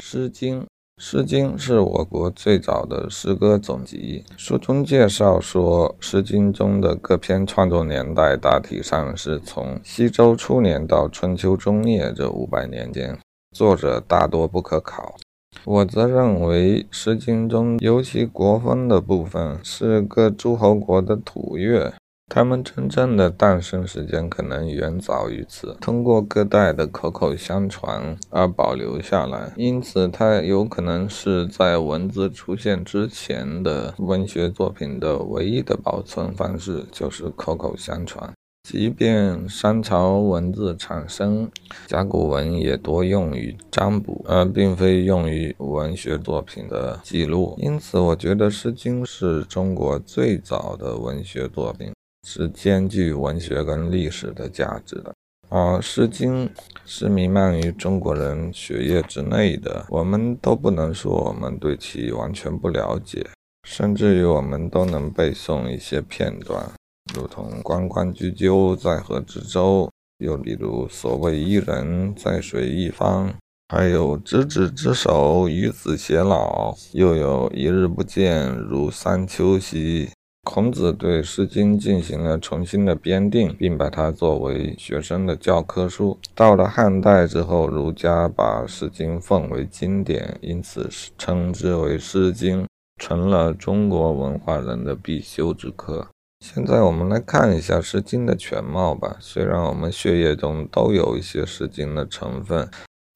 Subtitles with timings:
[0.02, 0.60] 《诗经》。
[0.96, 4.24] 《诗经》是我国最早的诗歌总集。
[4.34, 13.18] 书中介绍说，《诗经》中的各篇创作年代大体上是从西周初年到春秋中叶这五百年间，
[13.54, 15.16] 作者大多不可考。
[15.64, 21.92] 我则认为，《诗经》中尤其国风的部分是各诸侯国的土乐。
[22.32, 38.32] 它们真正的诞生时间可能远早于此，通过各代的口口相传而保留下来，因此它有可能是在文字出现之前的文学作品的唯一的保存方式，就是口口相传。
[38.62, 41.50] 即便商朝文字产生，
[41.88, 47.56] 甲骨文也多用于占卜，而并非用于文学作品的记录。
[47.58, 51.90] 因此，我觉得《诗经》是中国最早的文学作品。
[52.26, 55.14] 是兼具文学跟历史的价值的。
[55.48, 56.46] 而《诗经》
[56.84, 63.26] 是弥漫于中国人血液之内的，我们都不能说我们对其完全不了解，
[63.66, 66.70] 甚至于我们都能背诵一些片段，
[67.12, 69.90] 如同“关关雎鸠，在河之洲”，
[70.22, 73.34] 又比如“所谓伊人，在水一方”，
[73.74, 80.10] 还有“执子之手，与子偕老”，又有一日不见，如三秋兮。
[80.42, 86.18] 孔子对《诗经》进行了重新的编定，并把它作为学生的教科书。
[86.34, 92.64] 到了汉代之后，儒家把《诗经》奉为经典，因此称之为《诗经》，
[92.96, 96.08] 成了中国文化人的必修之课。
[96.44, 99.18] 现在我们来看一下《诗经》的全貌吧。
[99.20, 102.66] 虽然我们血液中都有一些《诗经》的成分，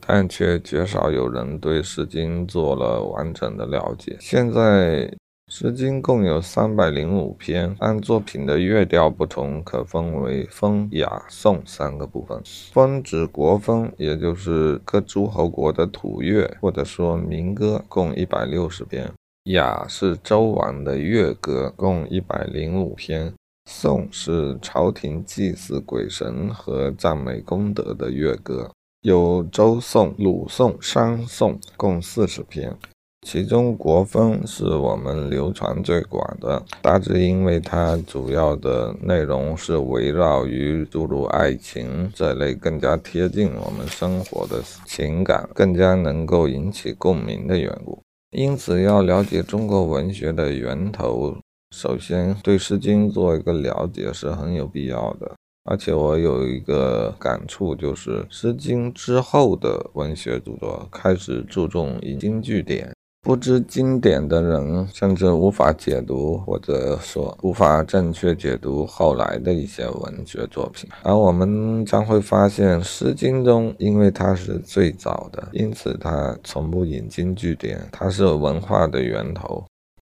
[0.07, 4.19] 但却绝少有人对《诗经》做了完整的了解。
[4.21, 4.61] 现在。
[5.57, 12.43] 《诗经》共有三百零五篇，按作品的乐调不同，可分为风、雅、颂三个部分。
[12.73, 19.07] 风指国风，也就是各诸侯国的土乐，或者说民歌，共一百六十篇；
[19.45, 23.33] 雅是周王的乐歌，共一百零五篇；
[23.71, 28.73] 颂是朝廷祭祀鬼神和赞美功德的乐歌，
[29.03, 32.77] 有周颂、鲁颂、商颂，共四十篇。
[33.25, 47.99] 其中国风是我们流传最广的，大致因为它主要的内容是围绕于诸如爱情这类更加贴近我们生活的情感，更加能够引起共鸣的缘故。
[48.33, 51.35] 因此，要了解中国文学的源头，
[51.75, 55.33] 首先对《诗经》做一个了解是很有必要的。
[55.65, 62.94] 而且我有一个感触，就是《诗经》之后的文学著作开始注重引经据典。
[63.25, 70.87] 不知经典的人，甚至无法解读，或者说无法正确解读后来的一些文学作品。
[71.03, 79.65] 而我们将会发现，《诗经》中，因为它是最早的，因此它从不引经据典，它是文化的源头。